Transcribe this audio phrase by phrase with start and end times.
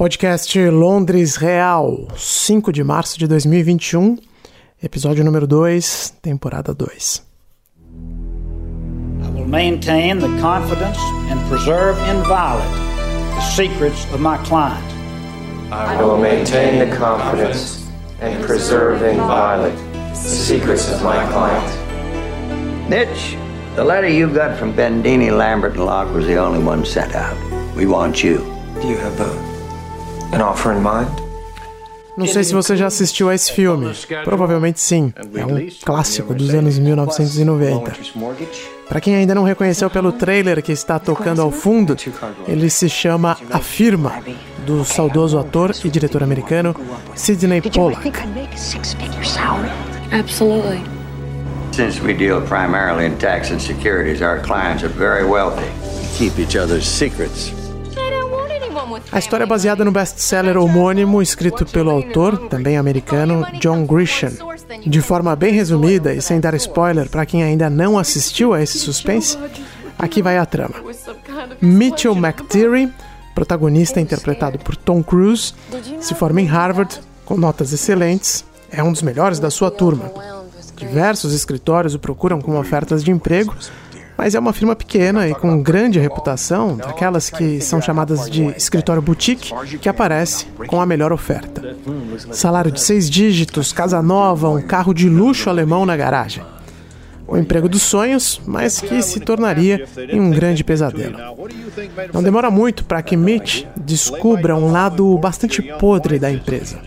[0.00, 4.16] Podcast Londres Real, 5 de março de 2021,
[4.82, 7.22] episódio número 2, temporada 2.
[9.22, 10.98] I will maintain the confidence
[11.30, 12.64] and preserve inviolate
[13.34, 14.82] the secrets of my client.
[15.70, 17.86] I will maintain the confidence
[18.22, 19.76] and preserve inviolate
[20.12, 21.68] the secrets of my client.
[22.88, 23.36] Mitch,
[23.76, 27.36] the letter you got from Bendini, Lambert, and Locke was the only one sent out.
[27.76, 28.38] We want you.
[28.80, 29.49] Do you have a,
[30.32, 31.08] an offer in mind?
[32.16, 33.92] Não sei se você já assistiu a esse filme.
[34.24, 35.12] Provavelmente sim.
[35.34, 37.92] É um clássico dos anos 1990.
[38.88, 41.96] Para quem ainda não reconheceu pelo trailer que está tocando ao fundo,
[42.46, 44.22] ele se chama A Firma,
[44.66, 46.74] do saudoso ator e diretor americano
[47.14, 48.12] Sidney Pollack.
[50.12, 50.82] Absolutely.
[51.72, 55.70] Since we deal primarily in tax and securities, our clients are very wealthy.
[56.20, 57.59] keep each other's secrets.
[59.12, 64.32] A história é baseada no best-seller homônimo escrito pelo autor, também americano, John Grisham.
[64.86, 68.78] De forma bem resumida e sem dar spoiler para quem ainda não assistiu a esse
[68.78, 69.36] suspense,
[69.98, 70.76] aqui vai a trama.
[71.60, 72.92] Mitchell McTeary,
[73.34, 75.54] protagonista interpretado por Tom Cruise,
[76.00, 80.10] se forma em Harvard com notas excelentes, é um dos melhores da sua turma.
[80.76, 83.54] Diversos escritórios o procuram com ofertas de emprego,
[84.20, 89.00] mas é uma firma pequena e com grande reputação, daquelas que são chamadas de escritório
[89.00, 91.74] boutique, que aparece com a melhor oferta.
[92.30, 96.44] Salário de seis dígitos, casa nova, um carro de luxo alemão na garagem.
[97.26, 101.16] O emprego dos sonhos, mas que se tornaria em um grande pesadelo.
[102.12, 106.78] Não demora muito para que Mitch descubra um lado bastante podre da empresa.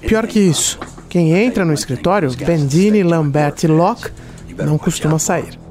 [0.00, 0.78] Pior que isso,
[1.10, 4.10] quem entra no escritório, Bendini, Lambert e Locke,
[4.56, 5.62] não costuma sair.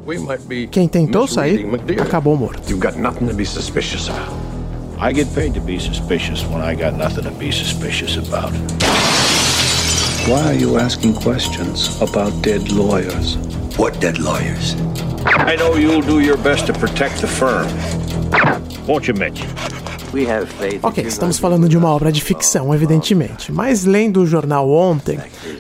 [0.70, 1.66] Quem tentou sair
[2.02, 2.70] acabou morto.
[2.70, 4.34] You've got nothing to be suspicious about.
[5.00, 8.52] I get paid to be suspicious when I got nothing to be suspicious about.
[10.28, 13.38] Why are you asking questions about dead lawyers?
[13.78, 14.76] What dead lawyers?
[15.26, 17.68] I know you'll do your best to protect the firm.
[18.86, 19.42] Won't you, Mitch?
[20.84, 25.20] Ok, estamos falando de uma obra de ficção, evidentemente, mas lendo o jornal ontem,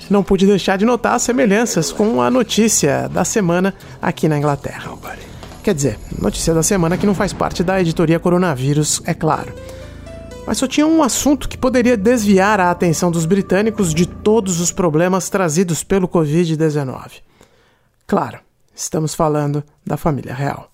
[0.09, 4.92] não pude deixar de notar as semelhanças com a notícia da semana aqui na Inglaterra.
[5.63, 9.52] Quer dizer, notícia da semana que não faz parte da editoria Coronavírus, é claro.
[10.46, 14.72] Mas só tinha um assunto que poderia desviar a atenção dos britânicos de todos os
[14.72, 17.22] problemas trazidos pelo Covid-19.
[18.06, 18.40] Claro,
[18.75, 20.73] estamos falando da família real.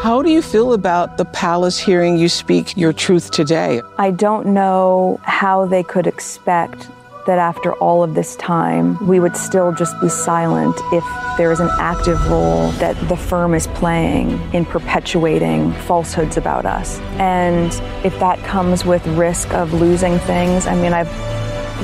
[0.00, 3.82] How do you feel about the palace hearing you speak your truth today?
[3.98, 6.88] I don't know how they could expect
[7.26, 11.04] that after all of this time, we would still just be silent if
[11.36, 17.00] there is an active role that the firm is playing in perpetuating falsehoods about us.
[17.18, 17.72] And
[18.04, 21.10] if that comes with risk of losing things, I mean, I've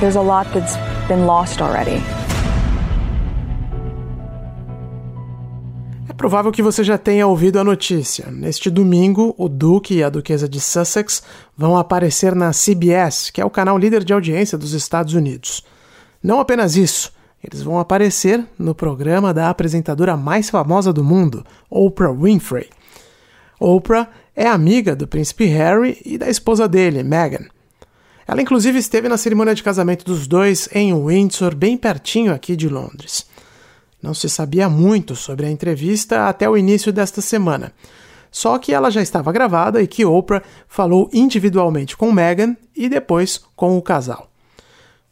[0.01, 0.77] there's a lot that's
[1.09, 2.03] been lost already.
[6.15, 8.31] É provável que você já tenha ouvido a notícia.
[8.31, 11.25] Neste domingo, o Duque e a Duquesa de Sussex
[11.59, 15.65] vão aparecer na CBS, que é o canal líder de audiência dos Estados Unidos.
[16.23, 22.13] Não apenas isso, eles vão aparecer no programa da apresentadora mais famosa do mundo, Oprah
[22.13, 22.71] Winfrey.
[23.59, 27.47] Oprah é amiga do príncipe Harry e da esposa dele, Meghan.
[28.25, 32.69] Ela inclusive esteve na cerimônia de casamento dos dois em Windsor, bem pertinho aqui de
[32.69, 33.27] Londres.
[34.05, 37.73] Não se sabia muito sobre a entrevista até o início desta semana.
[38.31, 43.41] Só que ela já estava gravada e que Oprah falou individualmente com Meghan e depois
[43.57, 44.29] com o casal.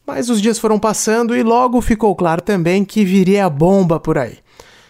[0.05, 4.15] Mas os dias foram passando e logo ficou claro também que viria a bomba por
[4.15, 4.37] aí.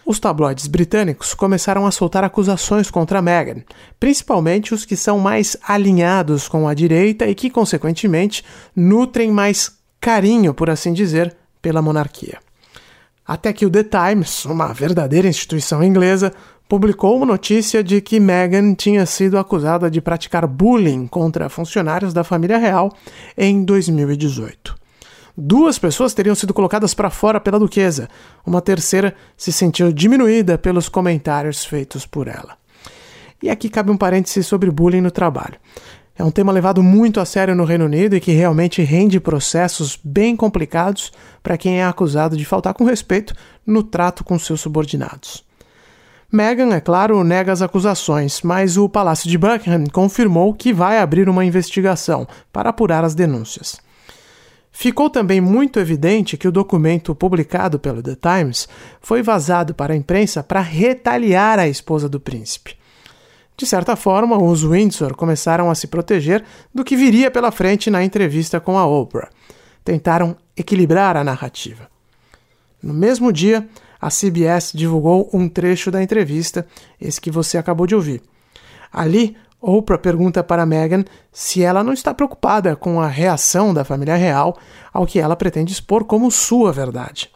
[0.04, 3.62] Os tabloides britânicos começaram a soltar acusações contra Meghan,
[3.98, 8.44] principalmente os que são mais alinhados com a direita e que, consequentemente,
[8.76, 12.38] nutrem mais carinho, por assim dizer, pela monarquia.
[13.26, 16.32] Até que o The Times, uma verdadeira instituição inglesa,
[16.68, 22.22] publicou uma notícia de que Meghan tinha sido acusada de praticar bullying contra funcionários da
[22.22, 22.92] família real
[23.36, 24.74] em 2018.
[25.36, 28.08] Duas pessoas teriam sido colocadas para fora pela duquesa,
[28.46, 32.56] uma terceira se sentiu diminuída pelos comentários feitos por ela.
[33.42, 35.56] E aqui cabe um parêntese sobre bullying no trabalho.
[36.16, 39.98] É um tema levado muito a sério no Reino Unido e que realmente rende processos
[40.02, 41.12] bem complicados
[41.42, 43.34] para quem é acusado de faltar com respeito
[43.66, 45.44] no trato com seus subordinados.
[46.30, 51.28] Meghan, é claro, nega as acusações, mas o Palácio de Buckingham confirmou que vai abrir
[51.28, 53.80] uma investigação para apurar as denúncias.
[54.70, 58.68] Ficou também muito evidente que o documento publicado pelo The Times
[59.00, 62.76] foi vazado para a imprensa para retaliar a esposa do príncipe.
[63.56, 68.02] De certa forma, os Windsor começaram a se proteger do que viria pela frente na
[68.02, 69.30] entrevista com a Oprah.
[69.84, 71.88] Tentaram equilibrar a narrativa.
[72.82, 73.68] No mesmo dia,
[74.00, 76.66] a CBS divulgou um trecho da entrevista,
[77.00, 78.22] esse que você acabou de ouvir.
[78.92, 84.16] Ali, Oprah pergunta para Meghan se ela não está preocupada com a reação da família
[84.16, 84.58] real
[84.92, 87.30] ao que ela pretende expor como sua verdade.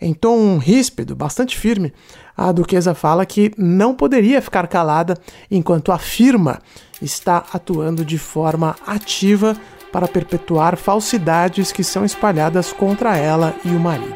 [0.00, 1.92] Em tom ríspido, bastante firme,
[2.40, 5.14] a duquesa fala que não poderia ficar calada
[5.50, 6.58] enquanto a firma
[7.02, 9.54] está atuando de forma ativa
[9.92, 14.14] para perpetuar falsidades que são espalhadas contra ela e o marido.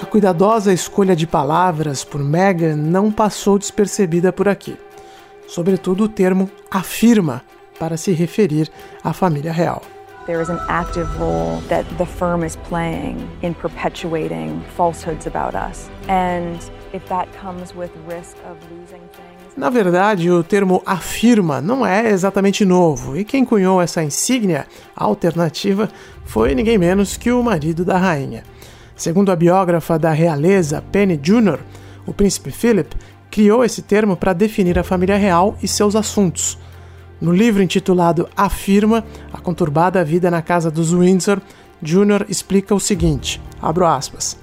[0.00, 4.76] A cuidadosa escolha de palavras por Meghan não passou despercebida por aqui.
[5.48, 7.42] Sobretudo o termo afirma
[7.80, 8.70] para se referir
[9.02, 9.82] à família real.
[10.26, 15.88] There is an active role that the firm is playing in perpetuating falsehoods about us.
[16.08, 16.58] And
[16.92, 19.56] if that comes with risk of losing things.
[19.56, 25.88] Na verdade, o termo afirma não é exatamente novo, e quem cunhou essa insígnia alternativa
[26.24, 28.42] foi ninguém menos que o marido da rainha.
[28.96, 31.60] Segundo a biógrafa da realeza Penny Jr.,
[32.04, 32.96] o príncipe Philip
[33.30, 36.58] criou esse termo para definir a família real e seus assuntos.
[37.20, 41.40] No livro intitulado Afirma, a conturbada vida na casa dos Windsor,
[41.82, 42.26] Jr.
[42.28, 44.36] explica o seguinte, abro aspas,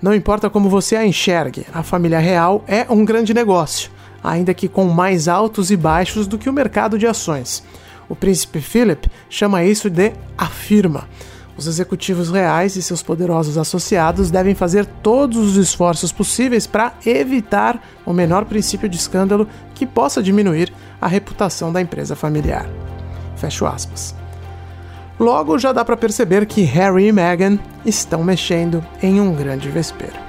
[0.00, 3.90] Não importa como você a enxergue, a família real é um grande negócio,
[4.22, 7.62] ainda que com mais altos e baixos do que o mercado de ações.
[8.08, 11.08] O príncipe Philip chama isso de afirma.
[11.56, 17.82] Os executivos reais e seus poderosos associados devem fazer todos os esforços possíveis para evitar
[18.04, 22.68] o menor princípio de escândalo que possa diminuir a reputação da empresa familiar.
[23.36, 24.14] Fecho aspas.
[25.18, 30.25] Logo já dá para perceber que Harry e Meghan estão mexendo em um grande vespeiro.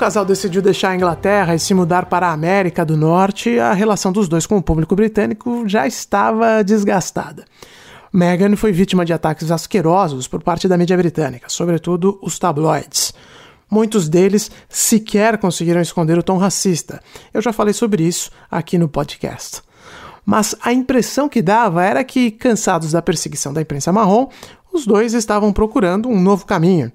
[0.00, 4.10] Casal decidiu deixar a Inglaterra e se mudar para a América do Norte, a relação
[4.10, 7.44] dos dois com o público britânico já estava desgastada.
[8.10, 13.12] Meghan foi vítima de ataques asquerosos por parte da mídia britânica, sobretudo os tabloides.
[13.70, 17.02] Muitos deles sequer conseguiram esconder o tom racista.
[17.32, 19.60] Eu já falei sobre isso aqui no podcast.
[20.24, 24.28] Mas a impressão que dava era que, cansados da perseguição da imprensa marrom,
[24.72, 26.90] os dois estavam procurando um novo caminho.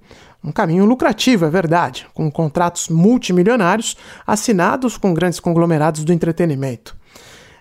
[0.46, 3.98] Um caminho lucrativo, é verdade, com contratos multimilionários
[4.28, 6.96] assinados com grandes conglomerados do entretenimento.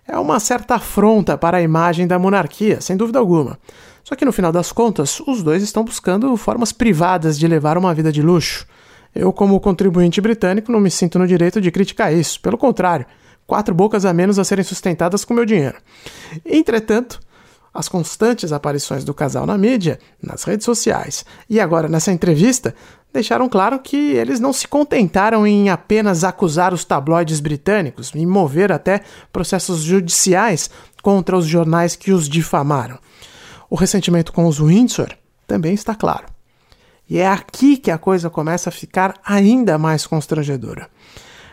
[0.06, 3.58] É uma certa afronta para a imagem da monarquia, sem dúvida alguma.
[4.04, 7.94] Só que no final das contas, os dois estão buscando formas privadas de levar uma
[7.94, 8.66] vida de luxo.
[9.14, 12.38] Eu, como contribuinte britânico, não me sinto no direito de criticar isso.
[12.42, 13.06] Pelo contrário,
[13.46, 15.78] quatro bocas a menos a serem sustentadas com meu dinheiro.
[16.44, 17.18] Entretanto,
[17.74, 22.74] as constantes aparições do casal na mídia, nas redes sociais e agora nessa entrevista
[23.12, 28.72] deixaram claro que eles não se contentaram em apenas acusar os tabloides britânicos e mover
[28.72, 29.00] até
[29.32, 30.70] processos judiciais
[31.02, 32.98] contra os jornais que os difamaram.
[33.68, 35.08] O ressentimento com os Windsor
[35.46, 36.26] também está claro.
[37.08, 40.88] E é aqui que a coisa começa a ficar ainda mais constrangedora.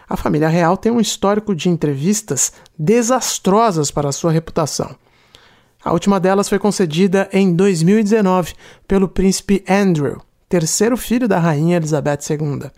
[0.07, 4.95] A família real tem um histórico de entrevistas desastrosas para sua reputação.
[5.83, 8.53] A última delas foi concedida em 2019
[8.87, 12.69] pelo príncipe Andrew, terceiro filho da rainha Elizabeth II.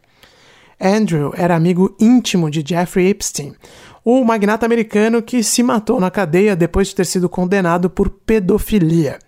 [0.80, 3.56] Andrew era amigo íntimo de Jeffrey Epstein,
[4.06, 9.20] o magnata americano que se matou na cadeia depois de ter sido condenado por pedofilia.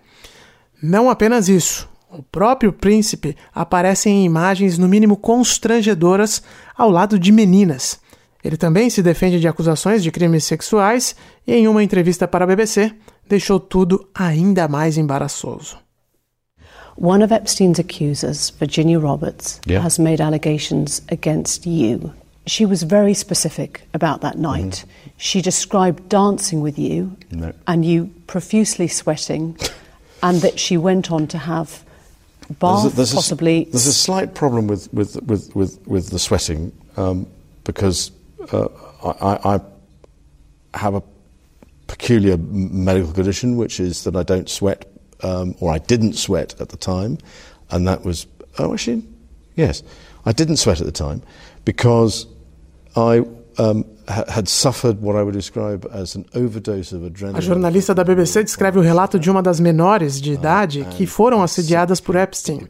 [0.82, 6.42] Não apenas isso, o próprio príncipe aparece em imagens no mínimo constrangedoras
[6.74, 8.00] ao lado de meninas.
[8.46, 12.46] Ele também se defende de acusações de crimes sexuais e, em uma entrevista para a
[12.46, 12.92] BBC,
[13.28, 15.76] deixou tudo ainda mais embaraçoso.
[16.96, 19.84] One of Epstein's accusers, Virginia Roberts, Yeah.
[19.84, 22.12] has made allegations against you.
[22.46, 24.84] She was very specific about that night.
[25.18, 27.52] She described dancing with you No.
[27.66, 29.56] and you profusely sweating,
[30.22, 31.84] and that she went on to have
[32.60, 33.64] bath, There's a- there's a possibly.
[33.72, 37.26] there's a slight problem with with with with, with the sweating um,
[37.64, 38.12] because
[38.52, 38.68] uh,
[39.04, 39.60] I,
[40.74, 41.02] I have a
[41.86, 44.86] peculiar medical condition, which is that I don't sweat,
[45.22, 47.18] um, or I didn't sweat at the time,
[47.70, 48.26] and that was
[48.58, 49.04] oh actually
[49.54, 49.82] yes,
[50.24, 51.22] I didn't sweat at the time
[51.64, 52.26] because
[52.94, 53.24] I
[53.58, 57.38] um, had suffered what I would describe as an overdose of adrenaline.
[57.38, 61.42] A jornalista da BBC descreve o relato de uma das menores de idade que foram
[61.42, 62.68] assediadas por Epstein.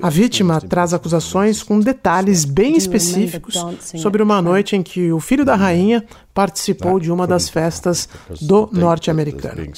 [0.00, 3.54] A vítima traz acusações com detalhes bem específicos
[3.98, 8.08] sobre uma noite em que o filho da rainha participou de uma das festas
[8.40, 9.72] do norte-americano.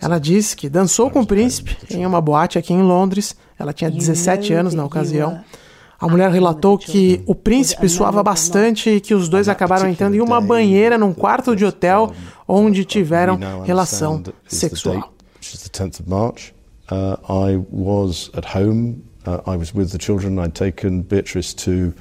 [0.00, 3.36] Ela diz que dançou com o príncipe em uma boate aqui em Londres.
[3.58, 5.40] Ela tinha 17 anos na ocasião.
[6.00, 10.20] A mulher relatou que o príncipe suava bastante e que os dois acabaram entrando em
[10.20, 12.10] uma banheira num quarto de hotel
[12.48, 15.12] onde tiveram relação sexual.
[16.90, 19.04] Uh, I was at home.
[19.24, 20.40] Uh, I was with the children.
[20.40, 21.94] I'd taken Beatrice to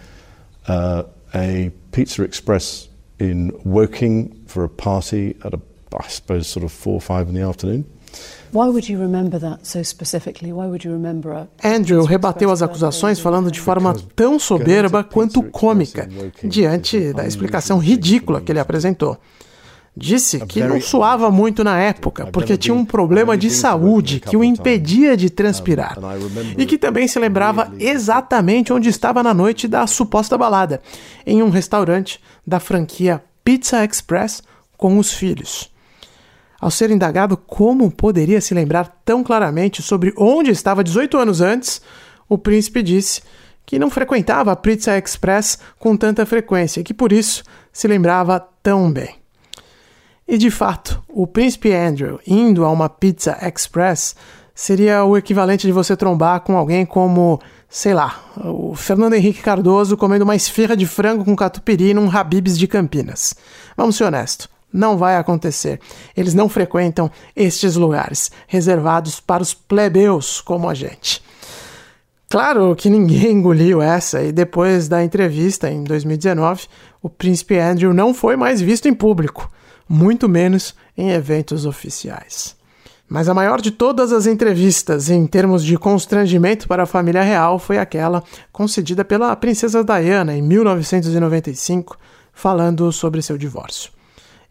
[0.67, 1.03] uh,
[1.35, 2.89] a Pizza Express
[3.19, 5.59] in Woking for a party at a,
[5.95, 7.85] I suppose, sort of four or five in the afternoon.
[11.63, 16.09] Andrew rebateu as acusações falando de forma tão soberba quanto cômica,
[16.43, 19.17] diante da explicação ridícula que ele apresentou.
[19.95, 24.43] Disse que não suava muito na época, porque tinha um problema de saúde que o
[24.43, 25.97] impedia de transpirar.
[26.57, 30.81] E que também se lembrava exatamente onde estava na noite da suposta balada,
[31.25, 34.41] em um restaurante da franquia Pizza Express
[34.77, 35.69] com os filhos.
[36.59, 41.81] Ao ser indagado como poderia se lembrar tão claramente sobre onde estava 18 anos antes,
[42.27, 43.21] o príncipe disse
[43.65, 48.39] que não frequentava a Pizza Express com tanta frequência e que por isso se lembrava
[48.61, 49.15] tão bem.
[50.27, 54.15] E de fato, o príncipe Andrew indo a uma Pizza Express
[54.53, 57.39] seria o equivalente de você trombar com alguém como,
[57.69, 62.59] sei lá, o Fernando Henrique Cardoso comendo uma esfirra de frango com catupiry num Habibs
[62.59, 63.33] de Campinas.
[63.77, 64.58] Vamos ser honestos.
[64.71, 65.79] Não vai acontecer.
[66.15, 71.23] Eles não frequentam estes lugares reservados para os plebeus como a gente.
[72.29, 76.67] Claro que ninguém engoliu essa, e depois da entrevista em 2019,
[77.01, 79.51] o príncipe Andrew não foi mais visto em público,
[79.87, 82.55] muito menos em eventos oficiais.
[83.09, 87.57] Mas a maior de todas as entrevistas em termos de constrangimento para a família real
[87.57, 91.97] foi aquela concedida pela princesa Diana em 1995,
[92.31, 93.91] falando sobre seu divórcio.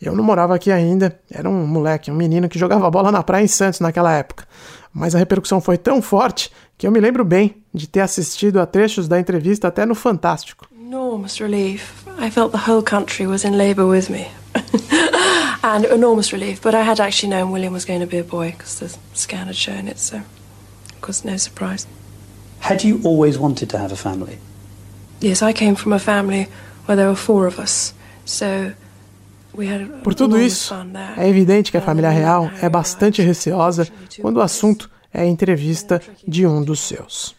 [0.00, 3.44] Eu não morava aqui ainda, era um moleque, um menino que jogava bola na praia
[3.44, 4.46] em Santos naquela época.
[4.92, 8.66] Mas a repercussão foi tão forte que eu me lembro bem de ter assistido a
[8.66, 10.68] trechos da entrevista até no Fantástico.
[10.80, 12.06] Enormous relief.
[12.18, 14.28] I felt the whole country was in labor with me.
[15.62, 18.52] and enormous relief, but I had actually known William was going to be a boy
[18.52, 21.86] because the scan had shown it, so of course no surprise.
[22.60, 24.38] Had you always wanted to have a family?
[25.20, 26.48] Yes, I came from a family
[26.86, 27.92] where there were four of us.
[28.24, 28.72] So
[30.02, 30.74] por tudo isso,
[31.16, 33.88] é evidente que a família real é bastante receosa
[34.20, 37.36] quando o assunto é a entrevista de um dos seus.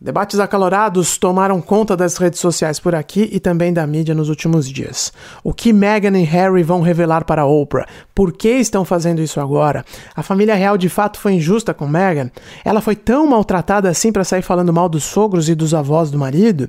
[0.00, 4.70] Debates acalorados tomaram conta das redes sociais por aqui e também da mídia nos últimos
[4.70, 5.12] dias.
[5.42, 7.84] O que Meghan e Harry vão revelar para Oprah?
[8.14, 9.84] Por que estão fazendo isso agora?
[10.14, 12.30] A família real de fato foi injusta com Meghan?
[12.64, 16.18] Ela foi tão maltratada assim para sair falando mal dos sogros e dos avós do
[16.18, 16.68] marido?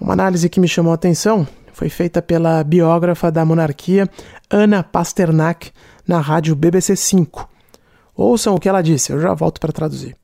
[0.00, 4.08] Uma análise que me chamou a atenção foi feita pela biógrafa da monarquia
[4.48, 5.70] Ana Pasternak
[6.06, 7.48] na rádio BBC 5.
[8.16, 10.16] Ouçam o que ela disse, eu já volto para traduzir.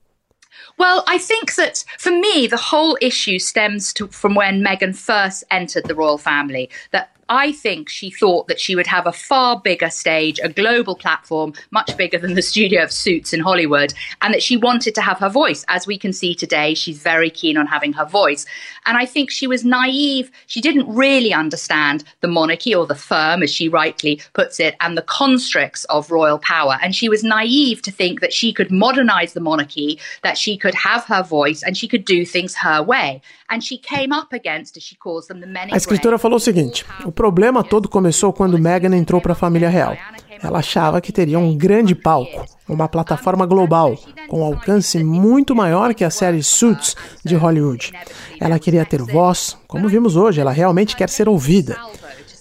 [0.78, 5.44] Well, I think that for me, the whole issue stems to, from when Meghan first
[5.50, 6.68] entered the royal family.
[6.90, 10.94] That I think she thought that she would have a far bigger stage, a global
[10.94, 13.92] platform, much bigger than the studio of Suits in Hollywood,
[14.22, 15.64] and that she wanted to have her voice.
[15.68, 18.46] As we can see today, she's very keen on having her voice.
[18.84, 20.30] And I think she was naive.
[20.46, 24.96] She didn't really understand the monarchy or the firm, as she rightly puts it, and
[24.96, 26.78] the constricts of royal power.
[26.80, 30.74] And she was naive to think that she could modernize the monarchy, that she could
[30.74, 33.20] have her voice, and she could do things her way.
[33.50, 35.72] And she came up against, as she calls them, the many.
[35.72, 36.84] A escritora falou o seguinte:
[37.16, 39.96] problema todo começou quando Meghan entrou para a família real.
[40.40, 43.96] Ela achava que teria um grande palco, uma plataforma global,
[44.28, 46.94] com alcance muito maior que a série Suits
[47.24, 47.90] de Hollywood.
[48.38, 51.76] Ela queria ter voz, como vimos hoje, ela realmente quer ser ouvida.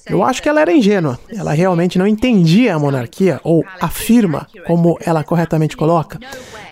[0.07, 1.19] Eu acho que ela era ingênua.
[1.29, 6.19] Ela realmente não entendia a monarquia, ou afirma, como ela corretamente coloca,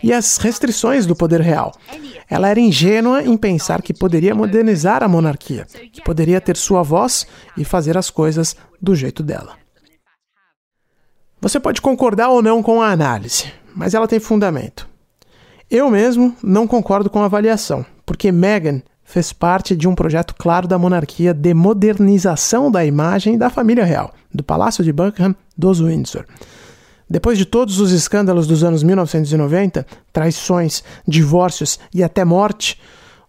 [0.03, 1.71] e as restrições do poder real.
[2.29, 7.25] Ela era ingênua em pensar que poderia modernizar a monarquia, que poderia ter sua voz
[7.57, 9.57] e fazer as coisas do jeito dela.
[11.41, 14.87] Você pode concordar ou não com a análise, mas ela tem fundamento.
[15.69, 20.67] Eu mesmo não concordo com a avaliação, porque Meghan fez parte de um projeto claro
[20.67, 26.25] da monarquia de modernização da imagem da família real, do Palácio de Buckingham dos Windsor.
[27.09, 32.79] Depois de todos os escândalos dos anos 1990, traições, divórcios e até morte,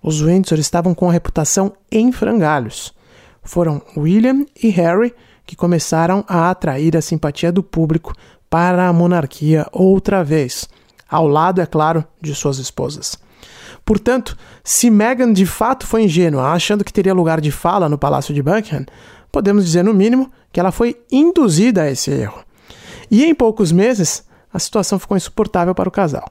[0.03, 2.95] Os Windsor estavam com a reputação em frangalhos.
[3.43, 5.15] Foram William e Harry
[5.47, 8.15] que começaram a atrair a simpatia do público
[8.49, 10.69] para a monarquia outra vez,
[11.09, 13.19] ao lado, é claro, de suas esposas.
[13.85, 18.35] Portanto, se Meghan de fato foi ingênua, achando que teria lugar de fala no Palácio
[18.35, 18.87] de Buckingham,
[19.31, 22.43] podemos dizer, no mínimo, que ela foi induzida a esse erro.
[23.11, 26.31] E em poucos meses, a situação ficou insuportável para o casal.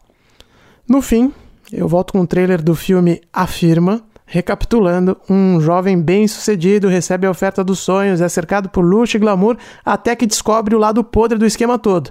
[0.88, 1.32] No fim,
[1.72, 7.64] eu volto com um trailer do filme Afirma, Recapitulando, um jovem bem-sucedido recebe a oferta
[7.64, 11.46] dos sonhos, é cercado por luxo e glamour até que descobre o lado podre do
[11.46, 12.10] esquema todo.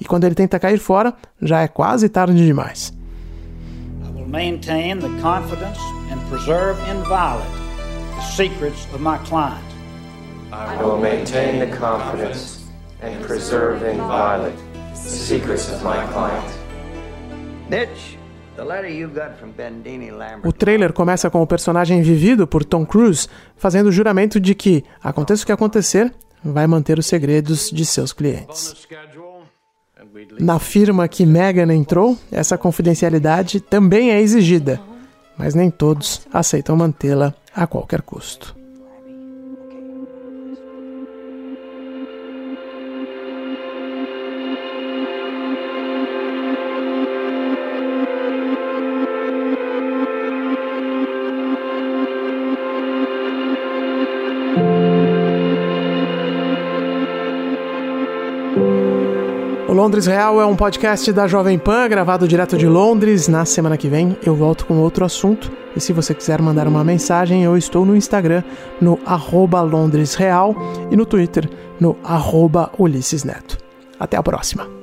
[0.00, 2.97] E quando ele tenta cair fora, já é quase tarde demais.
[4.28, 5.78] I will maintain the confidence
[6.10, 7.48] and preserve inviolate
[8.14, 9.64] the secrets of my client.
[10.52, 12.66] I will maintain the confidence
[13.00, 14.58] and preserve inviolate
[14.92, 16.44] the secrets of my client.
[17.70, 18.18] Mitch,
[18.54, 20.46] the letter you got from Bendini Lambert.
[20.46, 24.84] O trailer começa com o personagem vivido por Tom Cruise fazendo o juramento de que,
[25.02, 26.12] aconteça o que acontecer,
[26.44, 28.86] vai manter os segredos de seus clientes.
[30.40, 34.80] Na firma que Meghan entrou, essa confidencialidade também é exigida,
[35.36, 38.57] mas nem todos aceitam mantê-la a qualquer custo.
[59.88, 63.26] Londres Real é um podcast da Jovem Pan, gravado direto de Londres.
[63.26, 65.50] Na semana que vem eu volto com outro assunto.
[65.74, 68.42] E se você quiser mandar uma mensagem, eu estou no Instagram,
[68.82, 70.54] no arroba Londres Real,
[70.90, 71.48] e no Twitter,
[71.80, 73.56] no arroba Ulisses Neto.
[73.98, 74.77] Até a próxima.